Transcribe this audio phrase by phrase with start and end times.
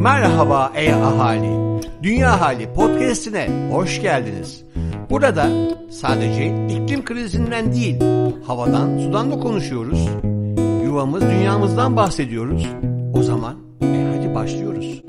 [0.00, 1.80] Merhaba ey ahali.
[2.02, 4.64] Dünya Hali podcast'ine hoş geldiniz.
[5.10, 5.46] Burada
[5.90, 8.00] sadece iklim krizinden değil,
[8.46, 10.08] havadan, sudan da konuşuyoruz.
[10.84, 12.68] Yuvamız, dünyamızdan bahsediyoruz.
[13.14, 15.02] O zaman e hadi başlıyoruz.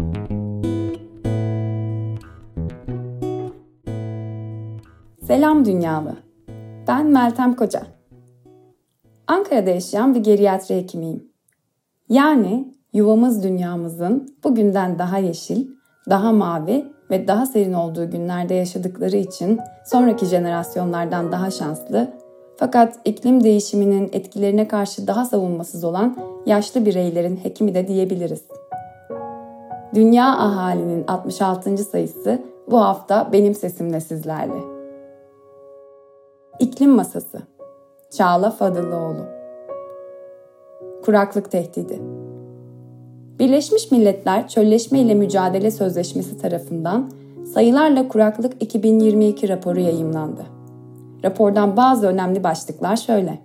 [5.28, 6.18] Selam dünyalı.
[6.88, 7.88] Ben Meltem Koca.
[9.28, 11.24] Ankara'da yaşayan bir geriatri hekimiyim.
[12.10, 15.68] Yani yuvamız dünyamızın bugünden daha yeşil,
[16.10, 22.08] daha mavi ve daha serin olduğu günlerde yaşadıkları için sonraki jenerasyonlardan daha şanslı
[22.58, 28.44] fakat iklim değişiminin etkilerine karşı daha savunmasız olan yaşlı bireylerin hekimi de diyebiliriz.
[29.96, 31.78] Dünya ahalinin 66.
[31.78, 34.62] sayısı bu hafta benim sesimle sizlerle.
[36.60, 37.42] İklim Masası
[38.12, 39.26] Çağla Fadıllıoğlu
[41.06, 42.27] Kuraklık Tehdidi
[43.40, 47.12] Birleşmiş Milletler Çölleşme ile Mücadele Sözleşmesi tarafından
[47.54, 50.42] sayılarla Kuraklık 2022 raporu yayımlandı.
[51.24, 53.40] Rapordan bazı önemli başlıklar şöyle.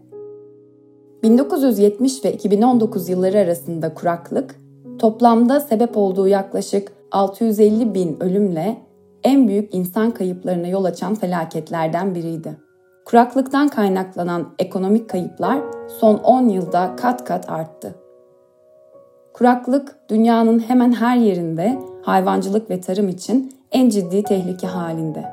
[1.22, 4.60] 1970 ve 2019 yılları arasında kuraklık,
[4.98, 8.76] toplamda sebep olduğu yaklaşık 650 bin ölümle
[9.24, 12.56] en büyük insan kayıplarına yol açan felaketlerden biriydi.
[13.04, 15.60] Kuraklıktan kaynaklanan ekonomik kayıplar
[16.00, 18.01] son 10 yılda kat kat arttı.
[19.32, 25.24] Kuraklık dünyanın hemen her yerinde hayvancılık ve tarım için en ciddi tehlike halinde.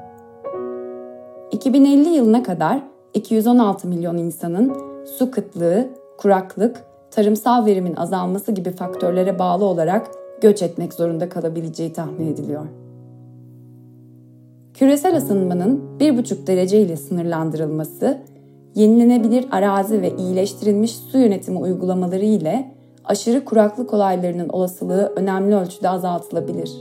[1.52, 2.82] 2050 yılına kadar
[3.14, 4.78] 216 milyon insanın
[5.18, 10.08] su kıtlığı, kuraklık, tarımsal verimin azalması gibi faktörlere bağlı olarak
[10.42, 12.66] göç etmek zorunda kalabileceği tahmin ediliyor.
[14.74, 18.18] Küresel ısınmanın 1,5 derece ile sınırlandırılması,
[18.76, 22.79] yenilenebilir arazi ve iyileştirilmiş su yönetimi uygulamaları ile
[23.10, 26.72] aşırı kuraklık olaylarının olasılığı önemli ölçüde azaltılabilir.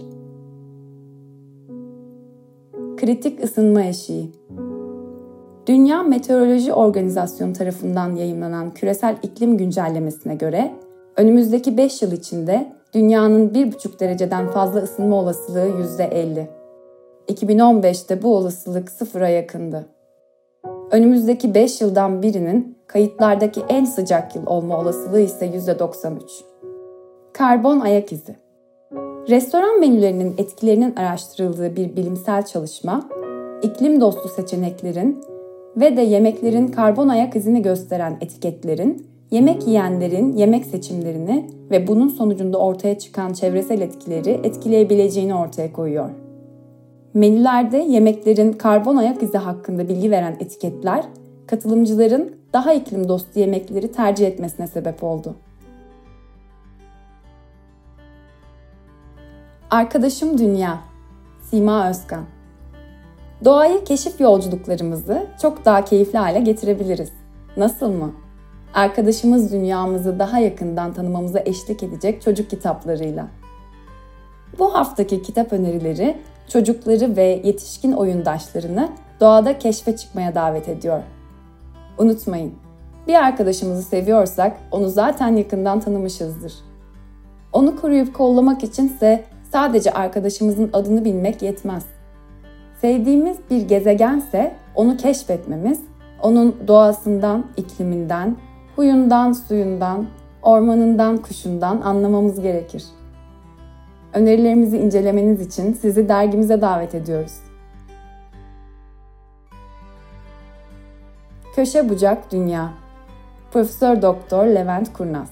[2.97, 4.33] Kritik ısınma eşiği
[5.67, 10.75] Dünya Meteoroloji Organizasyonu tarafından yayınlanan küresel iklim güncellemesine göre
[11.17, 16.47] önümüzdeki 5 yıl içinde dünyanın 1,5 dereceden fazla ısınma olasılığı %50.
[17.29, 19.87] 2015'te bu olasılık sıfıra yakındı.
[20.91, 26.21] Önümüzdeki 5 yıldan birinin kayıtlardaki en sıcak yıl olma olasılığı ise %93.
[27.33, 28.37] Karbon ayak izi
[29.29, 33.09] Restoran menülerinin etkilerinin araştırıldığı bir bilimsel çalışma,
[33.63, 35.25] iklim dostu seçeneklerin
[35.77, 42.59] ve de yemeklerin karbon ayak izini gösteren etiketlerin yemek yiyenlerin yemek seçimlerini ve bunun sonucunda
[42.59, 46.11] ortaya çıkan çevresel etkileri etkileyebileceğini ortaya koyuyor.
[47.19, 51.05] Menülerde yemeklerin karbon ayak izi hakkında bilgi veren etiketler
[51.47, 55.37] katılımcıların daha iklim dostu yemekleri tercih etmesine sebep oldu.
[59.71, 60.81] Arkadaşım Dünya
[61.51, 62.25] Sima Özkan
[63.45, 67.13] Doğayı keşif yolculuklarımızı çok daha keyifli hale getirebiliriz.
[67.57, 68.13] Nasıl mı?
[68.75, 73.29] Arkadaşımız dünyamızı daha yakından tanımamıza eşlik edecek çocuk kitaplarıyla.
[74.59, 76.17] Bu haftaki kitap önerileri
[76.49, 78.89] çocukları ve yetişkin oyundaşlarını
[79.21, 81.03] doğada keşfe çıkmaya davet ediyor.
[81.99, 82.53] Unutmayın,
[83.07, 86.55] bir arkadaşımızı seviyorsak onu zaten yakından tanımışızdır.
[87.53, 91.85] Onu koruyup kollamak içinse sadece arkadaşımızın adını bilmek yetmez.
[92.81, 95.81] Sevdiğimiz bir gezegense onu keşfetmemiz,
[96.23, 98.37] onun doğasından, ikliminden,
[98.77, 100.07] huyundan, suyundan,
[100.43, 102.85] ormanından, kuşundan anlamamız gerekir.
[104.13, 107.33] Önerilerimizi incelemeniz için sizi dergimize davet ediyoruz.
[111.55, 112.71] Köşe Bucak Dünya
[113.53, 115.29] Profesör Doktor Levent Kurnaz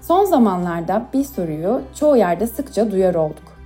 [0.00, 3.58] Son zamanlarda bir soruyu çoğu yerde sıkça duyar olduk.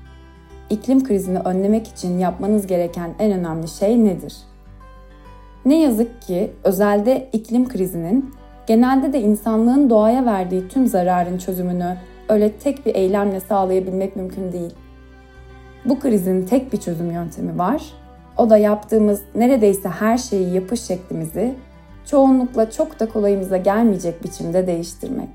[0.71, 4.37] İklim krizini önlemek için yapmanız gereken en önemli şey nedir?
[5.65, 8.35] Ne yazık ki özelde iklim krizinin
[8.67, 11.97] genelde de insanlığın doğaya verdiği tüm zararın çözümünü
[12.29, 14.75] öyle tek bir eylemle sağlayabilmek mümkün değil.
[15.85, 17.83] Bu krizin tek bir çözüm yöntemi var.
[18.37, 21.55] O da yaptığımız neredeyse her şeyi yapış şeklimizi
[22.07, 25.29] çoğunlukla çok da kolayımıza gelmeyecek biçimde değiştirmek.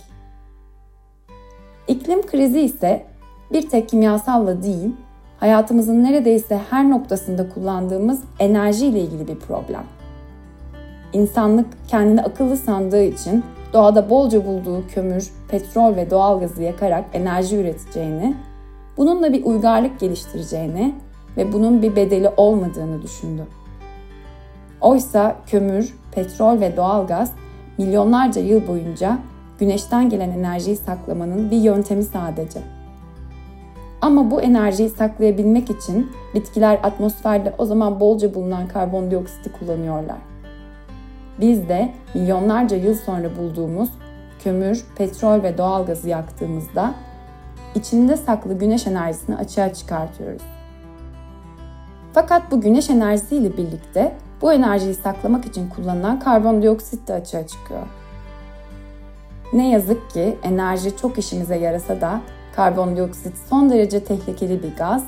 [1.88, 3.06] İklim krizi ise
[3.52, 4.96] bir tek kimyasalla değil,
[5.40, 9.84] hayatımızın neredeyse her noktasında kullandığımız enerji ile ilgili bir problem.
[11.14, 13.44] İnsanlık kendini akıllı sandığı için
[13.74, 18.36] doğada bolca bulduğu kömür, petrol ve doğal gazı yakarak enerji üreteceğini,
[18.98, 20.96] bununla bir uygarlık geliştireceğini
[21.38, 23.46] ve bunun bir bedeli olmadığını düşündü.
[24.82, 27.32] Oysa kömür, petrol ve doğal gaz
[27.78, 29.20] milyonlarca yıl boyunca
[29.60, 32.60] güneşten gelen enerjiyi saklamanın bir yöntemi sadece.
[34.02, 40.33] Ama bu enerjiyi saklayabilmek için bitkiler atmosferde o zaman bolca bulunan karbondioksiti kullanıyorlar.
[41.40, 43.90] Biz de milyonlarca yıl sonra bulduğumuz
[44.44, 46.94] kömür, petrol ve doğalgazı yaktığımızda
[47.76, 50.44] içinde saklı güneş enerjisini açığa çıkartıyoruz.
[52.14, 57.88] Fakat bu güneş enerjisiyle birlikte bu enerjiyi saklamak için kullanılan karbondioksit de açığa çıkıyor.
[59.54, 62.22] Ne yazık ki enerji çok işimize yarasa da
[62.56, 65.04] karbondioksit son derece tehlikeli bir gaz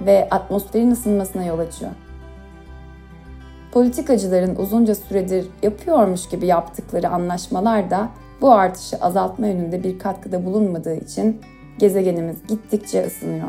[0.00, 1.92] ve atmosferin ısınmasına yol açıyor.
[3.72, 8.08] Politikacıların uzunca süredir yapıyormuş gibi yaptıkları anlaşmalar da
[8.40, 11.40] bu artışı azaltma yönünde bir katkıda bulunmadığı için
[11.78, 13.48] gezegenimiz gittikçe ısınıyor.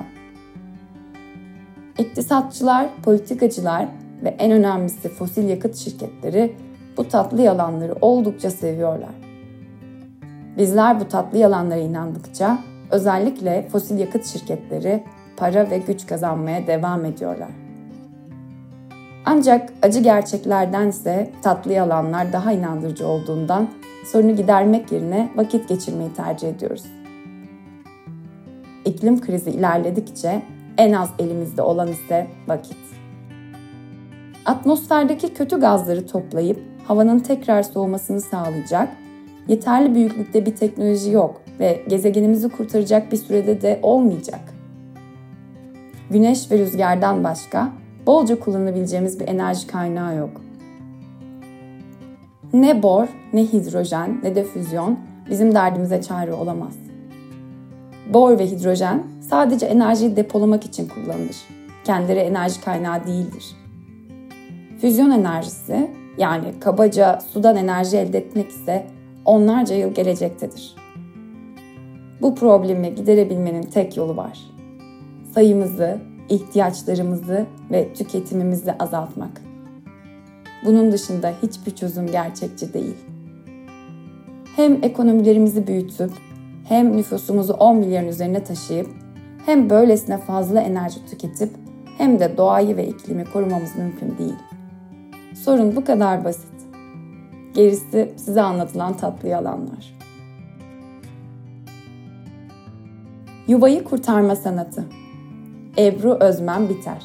[1.98, 3.88] İktisatçılar, politikacılar
[4.24, 6.56] ve en önemlisi fosil yakıt şirketleri
[6.98, 9.16] bu tatlı yalanları oldukça seviyorlar.
[10.57, 12.57] Bizler bu tatlı yalanlara inandıkça
[12.92, 15.04] özellikle fosil yakıt şirketleri
[15.38, 17.69] para ve güç kazanmaya devam ediyorlar.
[19.31, 23.67] Ancak acı gerçeklerdense tatlı yalanlar daha inandırıcı olduğundan
[24.05, 26.83] sorunu gidermek yerine vakit geçirmeyi tercih ediyoruz.
[28.85, 30.41] İklim krizi ilerledikçe
[30.77, 32.77] en az elimizde olan ise vakit.
[34.45, 38.89] Atmosferdeki kötü gazları toplayıp havanın tekrar soğumasını sağlayacak
[39.47, 44.41] yeterli büyüklükte bir teknoloji yok ve gezegenimizi kurtaracak bir sürede de olmayacak.
[46.09, 47.69] Güneş ve rüzgardan başka
[48.09, 50.41] bolca kullanabileceğimiz bir enerji kaynağı yok.
[52.53, 56.77] Ne bor, ne hidrojen, ne de füzyon bizim derdimize çare olamaz.
[58.13, 61.38] Bor ve hidrojen sadece enerjiyi depolamak için kullanılır.
[61.83, 63.56] Kendileri enerji kaynağı değildir.
[64.81, 68.88] Füzyon enerjisi yani kabaca sudan enerji elde etmek ise
[69.25, 70.75] onlarca yıl gelecektedir.
[72.21, 74.39] Bu problemi giderebilmenin tek yolu var.
[75.33, 79.41] Sayımızı, ihtiyaçlarımızı ve tüketimimizi azaltmak.
[80.65, 82.97] Bunun dışında hiçbir çözüm gerçekçi değil.
[84.55, 86.11] Hem ekonomilerimizi büyütüp
[86.67, 88.87] hem nüfusumuzu 10 milyarın üzerine taşıyıp
[89.45, 91.49] hem böylesine fazla enerji tüketip
[91.97, 94.35] hem de doğayı ve iklimi korumamız mümkün değil.
[95.43, 96.49] Sorun bu kadar basit.
[97.53, 99.99] Gerisi size anlatılan tatlı yalanlar.
[103.47, 104.85] Yuvayı kurtarma sanatı.
[105.79, 107.03] Ebru Özmen Biter.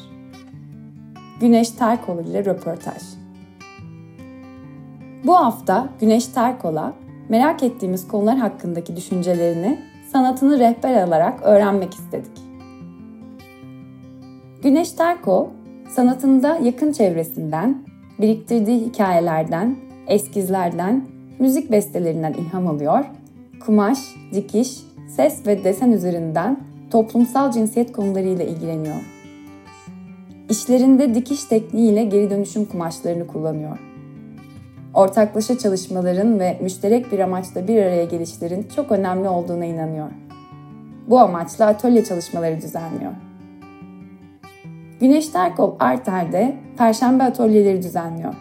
[1.41, 3.01] Güneş Terkol ile röportaj.
[5.25, 6.93] Bu hafta Güneş Terkol'a
[7.29, 9.79] merak ettiğimiz konular hakkındaki düşüncelerini,
[10.11, 12.37] sanatını rehber alarak öğrenmek istedik.
[14.63, 15.47] Güneş Terkol,
[15.89, 17.83] sanatında yakın çevresinden,
[18.19, 19.75] biriktirdiği hikayelerden,
[20.07, 21.05] eskizlerden,
[21.39, 23.05] müzik bestelerinden ilham alıyor,
[23.65, 23.99] kumaş,
[24.33, 24.77] dikiş,
[25.15, 28.95] ses ve desen üzerinden toplumsal cinsiyet konularıyla ilgileniyor.
[30.49, 33.79] İşlerinde dikiş tekniğiyle geri dönüşüm kumaşlarını kullanıyor.
[34.93, 40.07] Ortaklaşa çalışmaların ve müşterek bir amaçla bir araya gelişlerin çok önemli olduğuna inanıyor.
[41.07, 43.11] Bu amaçla atölye çalışmaları düzenliyor.
[44.99, 48.33] Güneş Terkol Arter'de Perşembe atölyeleri düzenliyor.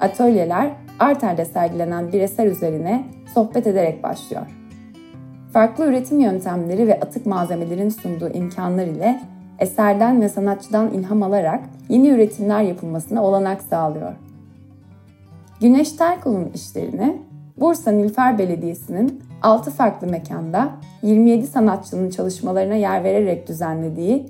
[0.00, 3.04] Atölyeler Arter'de sergilenen bir eser üzerine
[3.34, 4.57] sohbet ederek başlıyor.
[5.52, 9.20] Farklı üretim yöntemleri ve atık malzemelerin sunduğu imkanlar ile
[9.58, 14.12] eserden ve sanatçıdan ilham alarak yeni üretimler yapılmasına olanak sağlıyor.
[15.60, 17.22] Güneş Terkol'un işlerini
[17.60, 20.70] Bursa Nilfer Belediyesi'nin 6 farklı mekanda
[21.02, 24.26] 27 sanatçının çalışmalarına yer vererek düzenlediği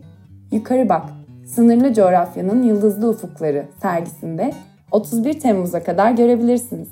[0.52, 1.04] Yukarı Bak,
[1.46, 4.52] Sınırlı Coğrafyanın Yıldızlı Ufukları sergisinde
[4.92, 6.88] 31 Temmuz'a kadar görebilirsiniz.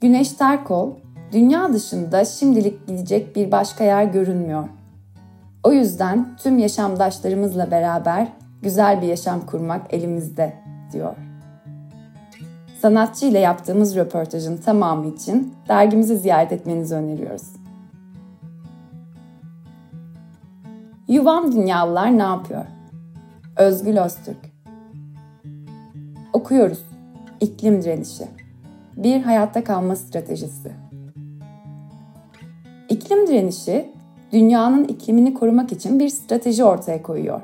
[0.00, 0.90] Güneş Terkol,
[1.32, 4.68] dünya dışında şimdilik gidecek bir başka yer görünmüyor.
[5.62, 8.28] O yüzden tüm yaşamdaşlarımızla beraber
[8.62, 10.54] güzel bir yaşam kurmak elimizde,
[10.92, 11.16] diyor.
[12.80, 17.52] Sanatçı ile yaptığımız röportajın tamamı için dergimizi ziyaret etmenizi öneriyoruz.
[21.08, 22.64] Yuvam Dünyalılar ne yapıyor?
[23.56, 24.52] Özgül Öztürk
[26.32, 26.82] Okuyoruz.
[27.40, 28.24] İklim direnişi.
[28.96, 30.72] Bir hayatta kalma stratejisi.
[32.92, 33.90] İklim direnişi,
[34.32, 37.40] dünyanın iklimini korumak için bir strateji ortaya koyuyor.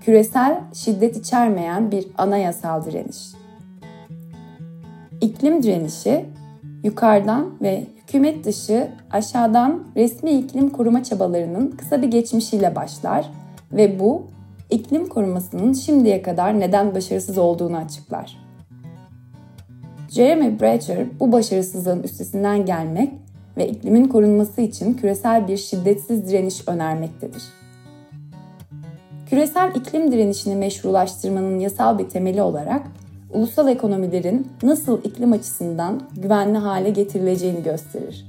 [0.00, 3.18] Küresel, şiddet içermeyen bir anayasal direniş.
[5.20, 6.24] İklim direnişi,
[6.84, 13.30] yukarıdan ve hükümet dışı aşağıdan resmi iklim koruma çabalarının kısa bir geçmişiyle başlar
[13.72, 14.22] ve bu
[14.70, 18.36] iklim korumasının şimdiye kadar neden başarısız olduğunu açıklar.
[20.10, 23.12] Jeremy Brecher bu başarısızlığın üstesinden gelmek
[23.60, 27.42] ve iklimin korunması için küresel bir şiddetsiz direniş önermektedir.
[29.30, 32.82] Küresel iklim direnişini meşrulaştırmanın yasal bir temeli olarak
[33.34, 38.26] ulusal ekonomilerin nasıl iklim açısından güvenli hale getirileceğini gösterir.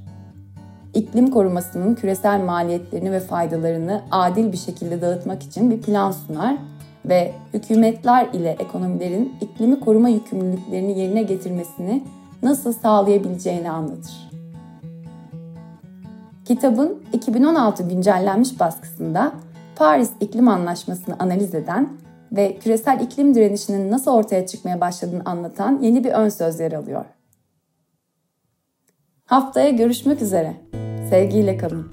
[0.94, 6.56] İklim korumasının küresel maliyetlerini ve faydalarını adil bir şekilde dağıtmak için bir plan sunar
[7.04, 12.02] ve hükümetler ile ekonomilerin iklimi koruma yükümlülüklerini yerine getirmesini
[12.42, 14.31] nasıl sağlayabileceğini anlatır.
[16.52, 19.32] Kitabın 2016 güncellenmiş baskısında
[19.76, 21.88] Paris İklim Anlaşması'nı analiz eden
[22.32, 27.04] ve küresel iklim direnişinin nasıl ortaya çıkmaya başladığını anlatan yeni bir ön söz yer alıyor.
[29.24, 30.54] Haftaya görüşmek üzere.
[31.10, 31.86] Sevgiyle kalın.